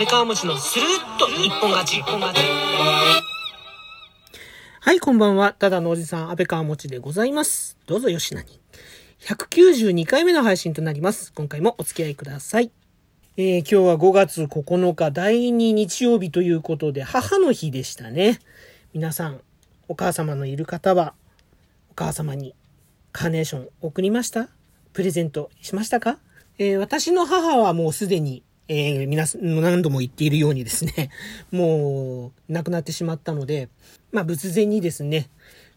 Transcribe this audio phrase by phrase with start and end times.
[0.00, 1.98] 安倍川餅のスルッと一本勝ち。
[1.98, 2.42] 一本勝ち。
[4.80, 5.52] はい、こんばんは。
[5.52, 7.76] ただのおじさん、安倍川餅でございます。
[7.86, 8.58] どうぞよしなに。
[9.20, 11.34] 192回目の配信となります。
[11.34, 12.70] 今回もお付き合いください。
[13.36, 18.38] えー今日は5月9日第2日曜日ということで、母の日でしたね。
[18.94, 19.42] 皆さん、
[19.86, 21.12] お母様のいる方は、
[21.90, 22.54] お母様に
[23.12, 24.48] カーネーション送りました？
[24.94, 26.16] プレゼントしましたか、
[26.56, 31.10] えー私の母はもうすでに、えー皆さん、何度も言っているようにですね、
[31.50, 33.68] もう亡くなってしまったので、
[34.12, 35.28] まあ仏前にですね、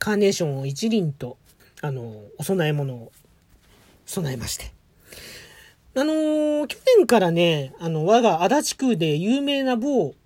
[0.00, 1.38] カーネーションを一輪と、
[1.82, 3.12] あの、お供え物を
[4.06, 4.72] 備えまして。
[5.94, 10.16] あのー去年からね、あの、我が足立区で有名な某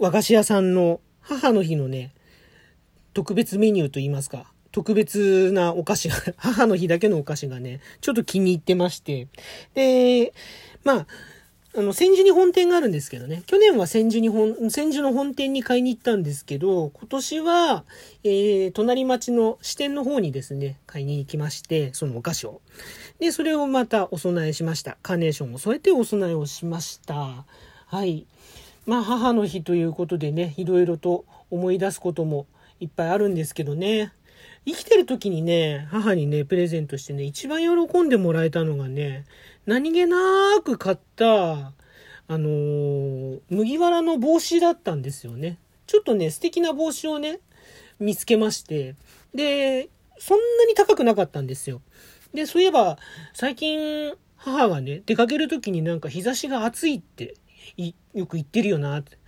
[0.00, 2.12] 和菓子屋さんの母の日のね、
[3.14, 9.28] 特別メニューと言いますか、特別なお菓子が、 母の日だけのお菓子がね、ちょっと気に入ってまして。
[9.74, 10.32] で、
[10.82, 11.06] まあ、
[11.76, 13.44] あの、千住に本店があるんですけどね。
[13.46, 17.84] 去年は千住に本、千住の本店に買いに行ったんですけど、今年は、
[18.24, 22.60] えー、隣町の支店の方にですね、買いに行きまして、そのお菓子を。
[23.20, 24.98] で、それをまたお供えしました。
[25.02, 27.44] カーネーションを添えてお供えをしました。
[27.86, 28.26] はい。
[28.84, 32.46] まあ、母の日ということでね、いろいろと思い出すことも
[32.80, 34.12] いっぱいあるんですけどね。
[34.66, 39.24] 生きてる時にね、母にね、プレゼントしてね、一番喜んでもらえたのがね、
[39.66, 40.16] 何気な
[40.64, 41.72] く買った、あ
[42.28, 45.58] のー麦わらの帽子だったんですよね。
[45.86, 47.40] ちょっとね、素敵な帽子をね、
[47.98, 48.94] 見つけまして、
[49.34, 51.82] で、そんなに高くなかったんですよ。
[52.32, 52.98] で、そういえば、
[53.34, 57.34] 最近、母がね、出かける時になんか日差しが暑いって、
[58.14, 59.18] よく言ってるよなって。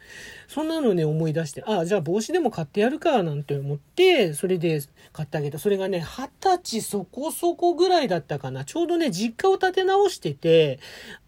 [0.48, 4.82] そんなのね、思い出して、ああ、じゃあ帽子でも買ってやるか、なんて思って、それで
[5.12, 5.58] 買ってあげた。
[5.58, 8.64] それがね、二十歳そこそこぐらいだったかな。
[8.64, 10.78] ちょうどね、実家を建て直してて、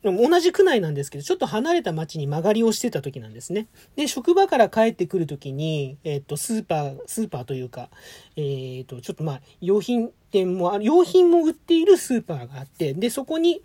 [0.03, 3.67] 同じ区内なんですけど、ちょっと離れた町に曲がりをしてた時なんですね。
[3.97, 7.89] で、職場から帰ってくる時に、えっ、と、スーパー、スーパーというか、
[8.37, 13.63] えっ、と、ちょっとまあ、用品店もある、用品も売っているスーパーがあって、で、そこに、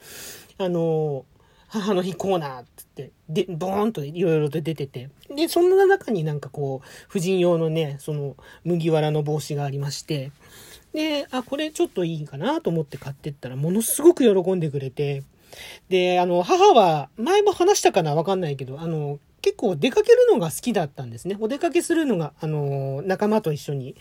[0.58, 1.26] あの
[1.70, 5.10] 母の日コーナーっつって、で、ボーンといろいろと出てて。
[5.36, 10.32] で、そんな中になんかこう、婦人用のね、その、麦わらの帽子がありまして、
[10.94, 15.24] で、あ、これちょっといいかなと思って買ってったら、ものすごく喜んでくれて、
[15.90, 21.38] で、あの、母は、前も話したかなわかんないけど、あの、結構出かけるのが好きだったんですね。
[21.40, 23.96] お出かけするのが、あの、仲間と一緒に、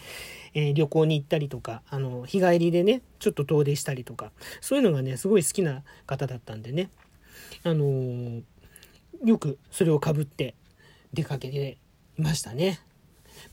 [0.54, 6.90] えー旅行に行ったりとか、あの、日帰りでね、ちょっと遠出したりとか、そういうのがね、すごい好きな方だったんでね。
[7.64, 8.42] あのー
[9.24, 10.54] よくそれをかぶって
[11.12, 11.78] 出かけて
[12.18, 12.80] いましたね。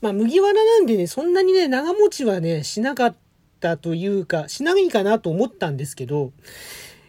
[0.00, 3.16] まあ、麦わらなんでね、そんなにね、長持ちはね、しなかっ
[3.60, 6.32] たというか、しないかなと思ったんですけど、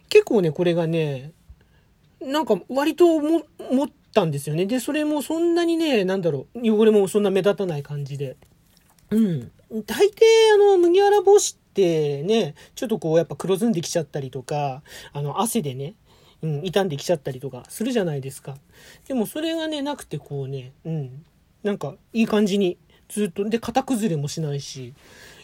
[0.10, 1.32] 結構ね、これがね、
[2.22, 4.66] なんか割とも持ったんですよね。
[4.66, 8.38] で、それもそんなにね、なんだろう、汚れもそんな目立たない感じで。
[9.12, 9.52] うん。
[9.86, 10.12] 大抵、
[10.54, 14.82] あの、麦わら帽子ってね、ちょっとこう、やっぱ黒ずんできちゃったりとか、
[15.14, 15.96] あの、汗でね、
[16.42, 18.58] うん、傷んできちゃったりとかするじゃないですか。
[19.08, 21.26] でもそれがね、なくてこうね、うん、
[21.64, 22.78] なんかいい感じに
[23.10, 24.94] ずっと、で、型崩れもしないし、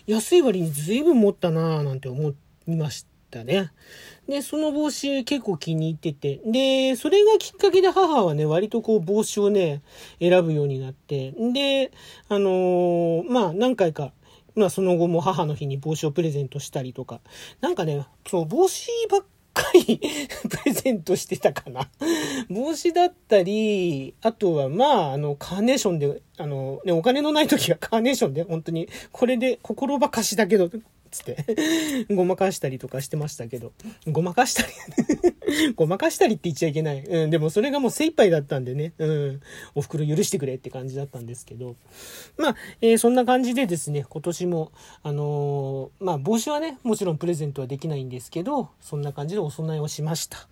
[0.06, 2.34] 安い割に随分持ったなぁなんて思
[2.68, 3.72] いましたね。
[4.28, 9.82] で、その帽子結構気に入ってて、で、それがきっかけで母はね、割とこう帽子をね、
[10.20, 11.92] 選ぶようになって、で、
[12.30, 14.14] あのーまあ何回か、
[14.56, 17.22] まあその後も母の日に帽子をプレゼントしたりとか、
[17.62, 19.22] なんかね、そう、帽子ばっ
[19.54, 19.82] 回
[20.50, 21.90] プレゼントしてたかな。
[22.50, 30.70] 帽子だったり、あとはまあ、あの、カーネーションで、あの、ね、お金のない時はカーネーションで、本当に、これで心ばかしだけど、
[31.14, 31.38] つって、
[32.14, 33.72] ごまかしたりとかしてましたけど、
[34.08, 34.74] ごまかしたり、
[35.76, 37.04] ごまかしたりって言っちゃいけない。
[37.04, 39.42] うん、でもそれがもう精一杯だったんでね、うん、
[39.76, 41.76] お袋許してくれって感じだったんですけど、
[42.38, 44.72] まあ、えーそんな感じでですね、今年も、
[45.04, 50.48] あのーまあ、帽子はね、もちろんプレゼントはできないんですけど、そんな感じでお供えをしました。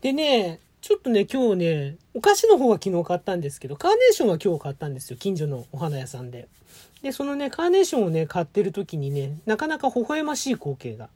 [0.00, 5.16] でね、ちょっとね、今日ね、お菓子の方は昨日買ったんですけど、カーネーションは今日買ったんですよ。
[5.16, 6.48] 近所のお花屋さんで。
[7.02, 11.08] で、そのね、カーネーションをね、買ってる時にね、なかなか微笑ましい光景が。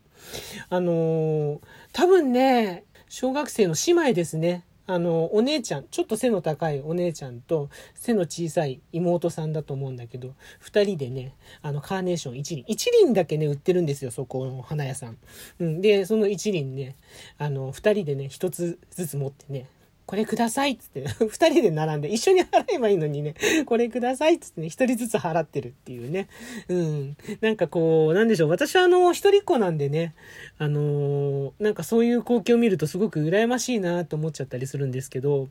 [0.71, 1.59] あのー
[1.93, 4.63] 多分ね、小学生の姉妹ですね。
[4.89, 12.65] あの、お姉ちゃん、ちょっと背の高いお姉ちゃんと背の小さい妹さんだと思うんだけど、2人でね、あの、カーネーション一輪。
[12.69, 15.19] 一輪だけね、売ってるんですよ、そこの花屋さん。
[15.59, 15.81] うん。
[15.81, 16.97] で、その一輪ね、
[17.39, 19.67] あの、二人でね、1つずつ持ってね、
[20.07, 23.35] これくださいっつって、 二人で並んで、一緒に払えばいいのにね、
[23.67, 26.29] これくださいっつってね、一人ずつ払ってるっていうね。
[26.69, 27.17] うん。
[27.41, 28.49] なんかこう、なんでしょう。
[28.49, 30.15] 私はあの、一人っ子なんでね、
[30.59, 35.49] あのー、なんかそういう光景を見るとすごく羨ましいなと思っちゃったりするんですけど、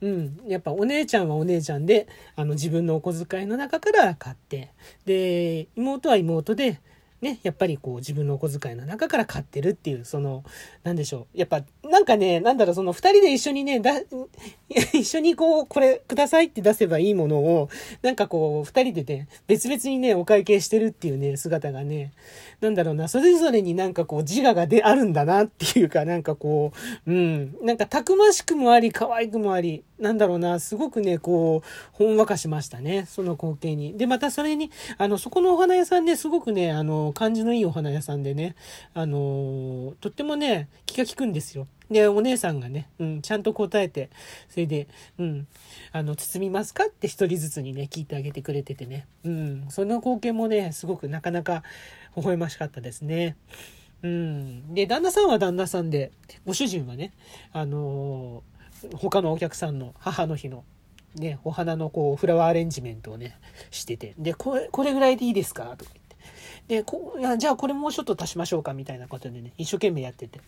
[0.00, 0.38] うん。
[0.46, 2.06] やっぱお姉ちゃんはお姉ちゃんで、
[2.36, 4.68] あの、自分のお小遣いの中から買って、
[5.04, 6.78] で、妹は妹で、
[7.22, 10.44] ね、やっぱりこう自分のお小遣いの中から買ってるっていう、その、
[10.82, 11.38] なんでしょう。
[11.38, 14.00] やっぱ、なんかね、なんだろう、その二人で一緒にね、だ、
[14.92, 17.70] 一緒にこう、これくださいって出せばいいものを、
[18.02, 22.12] なんかこう、二人でね、別々にね、お会計してるっていうね、姿がね、
[22.60, 26.72] なんだろうな、それぞれになんかこう、自我がで、あるんだなっていうか、なんかこ
[27.06, 33.96] う、うん、なんかたくましくもあり、可愛くもあり、なんだろうな、すごくね、こう、ほんわかしましたね、その光景に。
[33.96, 38.56] で、またそれに、あの、そこのお花屋さんね、すごくね、あの、感じのいいお花屋さんでね、
[38.94, 41.66] あの、とってもね、気が利くんですよ。
[41.90, 44.10] で、お姉さんがね、うん、ちゃんと答えて、
[44.48, 44.88] それで、
[45.18, 45.46] うん、
[45.92, 46.86] あの、包みますか？
[46.86, 51.62] って一人ずつにね、聞いてあげてくれててね、うん、その光景もね、すごくなかなか
[52.16, 53.36] 微笑ましかったですね。
[54.02, 54.74] うん。
[54.74, 56.10] で、旦那さんは旦那さんで、
[56.44, 57.12] ご主人はね、
[57.52, 58.42] あの
[58.94, 60.64] 他のお客さんの母の日の
[61.14, 63.38] ね、お花のこう、フラワーアレンジメントをね、
[63.70, 65.74] してて、で、これ、これぐらいでいいですか？
[65.76, 66.05] とか言っ。
[66.68, 70.40] で、こう、じゃあこれもうちょっと足しましょうかみたいなことでね、一生懸命やってて。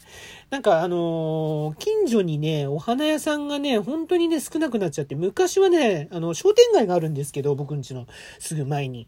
[0.51, 8.07] なんかあのー、近所にね、お花屋さんがね、本当にね、少なくなっちゃって、昔はね、あの、商店街があるんですけど、僕ん家の
[8.41, 9.07] すぐ前に。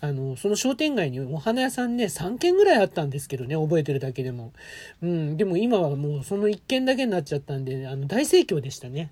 [0.00, 4.52] あの、その商店街にお花屋さんね、3軒ぐらいあったんですけどね、覚えてるだけでも。
[5.02, 9.10] うん、でも今はもうその1軒だけになっちゃったんで、あの、大盛況でしたね。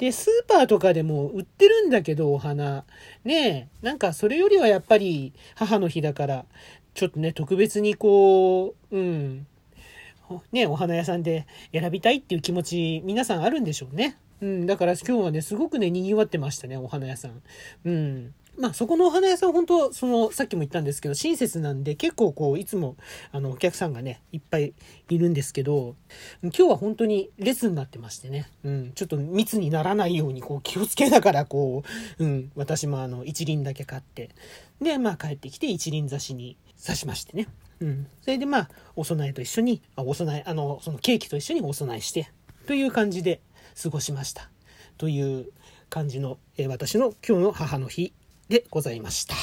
[0.00, 2.86] で、スーパーとかでも売ってるんだけど、お花。
[3.22, 6.46] ねえ、なんかそれよりはやっぱり母の日だから、
[6.94, 9.46] ちょっとね、特別にこう、うん、
[10.52, 14.16] ね、お花屋さんで選びたいっていう気持ち、皆さんあるんでしょうね。
[14.40, 17.42] うん、だから今日はね、すごくね、賑わってましたね、お花屋さん。
[17.84, 18.34] うん。
[18.58, 22.96] まあそこのお花屋さん本当そのさっきも言ったんですけど親切なんで結構こういつも
[23.32, 24.74] あのお客さんがねいっぱい
[25.08, 25.96] いるんですけど
[26.42, 31.82] 今日は本当に列になってましてね、うん、ちょっと密にならないようにこう気をつけながらこ
[32.18, 34.30] う、うん、私もあの一輪だけ買って。
[34.80, 37.48] でまあ帰ってきて一輪挿しに刺しましてね、
[37.80, 42.30] うん、それでまあお供えと一緒にあお供えあのそのケーキと一緒にお供えして
[42.66, 43.42] という感じで
[43.82, 44.50] 過ごしました。
[44.96, 45.46] という
[45.88, 48.12] 感じの、え、私の今日の母の日。
[48.50, 49.36] でございました。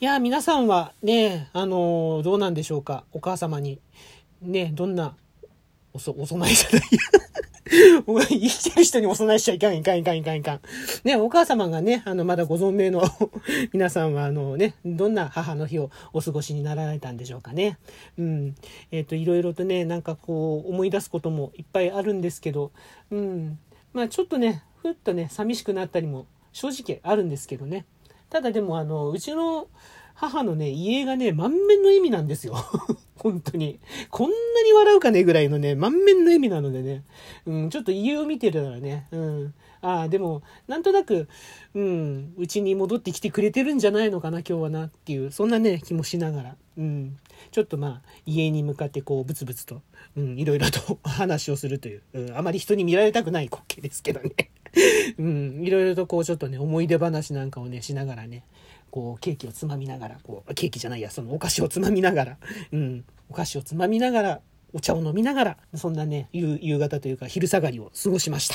[0.00, 3.04] いや、皆さんはね、あのー、どうなんでしょうか？
[3.12, 3.78] お母様に、
[4.40, 5.14] ね、どんな、
[5.92, 6.82] おそ、お供えじゃない
[8.26, 10.60] 生きてる人にお供えしちゃいかん、いかん、いかん、いかん、いかん。
[11.04, 13.02] ね、お母様がね、あの、まだご存命の
[13.74, 17.78] 皆さんは、あのね、どんな母の日をお過ごしになられたんでしょうかね。
[18.16, 18.54] うん。
[18.92, 22.72] えっ、ー、と、いろいろとね、なんかこう、思い出すこともいっぱいあるんですけど、
[23.10, 23.58] うん。
[23.92, 27.86] まあ、ちょっとね、ふっとね、寂しくなったりも正直あるんですけどね。
[28.28, 29.68] ただでもあの、うちの
[30.20, 32.54] 母のね、家がね、満面の笑みなんですよ。
[33.16, 33.80] 本当に。
[34.10, 34.36] こんな
[34.66, 37.04] に笑うかねぐらいのね、満面の笑みなのでね。
[37.46, 39.54] うん、ちょっと家を見てたらね、うん。
[39.80, 41.26] ああ、でも、なんとなく、
[41.72, 46.56] うん、うちに戻ってきてくれてるんじゃないのかな、今日はなっていう、そんなね、気もしながら。
[46.76, 47.16] うん。
[47.50, 49.80] ちょっとまあ、家に向かってこう、ブツブツと、
[50.18, 54.50] うん、いろいろと 話をするという、うん、あまり人に見られたくない光景ですけどね。
[55.16, 58.44] うん、いろいろとこうちょっとね、思い出話なんかをね、しながらね、
[58.90, 62.36] こう、ケーキをつまみながら、こう、ケーキじゃないや、そのお菓子をつまみながら、
[62.72, 64.40] うん、お菓子をつまみながら、
[64.72, 68.54] お茶を飲みながら、そんなね、夕方というか昼下がりを過ごしました。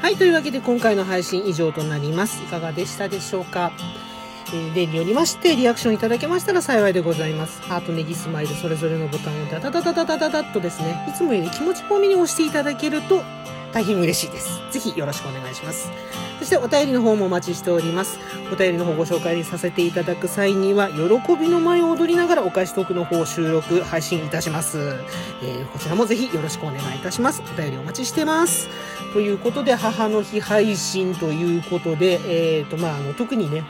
[0.00, 2.42] はい、というわけで今回の配信以上となります。
[2.42, 3.72] いかがでしたでしょうか？
[4.52, 7.62] え例によりましてリアクションいただけましたら幸いでございます。
[7.62, 13.22] ハート、ネギ、スマイル、それぞれのボタンをダダダダダダダッとですね、いつもより気持ち込みに押していただけると
[13.74, 14.60] 大変嬉しいです。
[14.70, 15.90] ぜひよろしくお願いします。
[16.38, 18.20] そしてお便りの方もお待ちしております。
[18.52, 24.78] お便りの方ご紹介させていただく際には、喜びの舞を踊りながらお返しトークの方を収録、配信いたします。
[25.42, 27.42] えー、こちらもぜひよろしくお願いいたします。
[27.42, 28.68] お便りお待ちしてます。
[29.12, 32.20] ということで、母の日配信ということで、
[32.58, 33.64] えっ、ー、と、まあ、あの、特にね、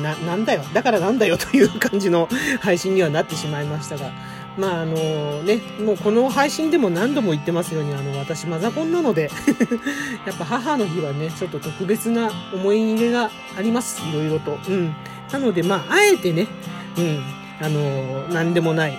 [0.00, 2.28] な、なんだよ、だからなんだよという感じの
[2.60, 4.12] 配信にはなってしまいましたが、
[4.58, 9.30] まああのね、もうこの配信でも何度も言ってますように、あの、私マザコンなので
[10.26, 14.02] やっぱ母の日はね、ちょっと特別な思い入れがあります。
[14.10, 14.58] いろいろと。
[14.68, 14.94] うん。
[15.32, 16.48] なので、まあ、あえてね、
[16.96, 17.22] うん、
[17.60, 18.98] あの何でもない。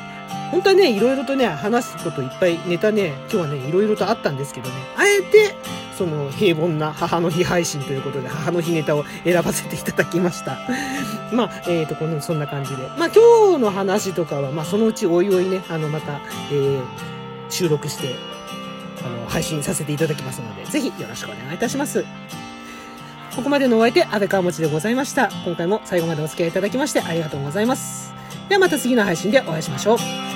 [0.52, 5.56] 本当はね、いろいろとね、話すこといっぱいネタね、今日はね、いろいろとあったんですけどね、あええて、
[6.00, 10.58] その平凡な母の日配信ということで、母の日ネタを選ばせていただきました。
[11.34, 12.84] まあ、えっ、と、この、そんな感じで。
[12.98, 16.22] まあ、今日の話とかは、まあ、そのうちおいおいね、あの、また、
[16.54, 16.82] えー、
[17.50, 18.16] 収録して、
[19.04, 22.06] あの、配信させていただきますので、ぜひよろしくお願いいたします。
[23.36, 25.30] ここまでのお相手、安倍川持でございました。
[25.46, 28.14] 今回も最後までお付き合いいただきましてありがとうございます。
[28.48, 30.29] ではまた次の配信でお会いしましょう。